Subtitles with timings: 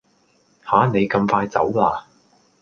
[0.65, 2.07] 吓你咁快走啦？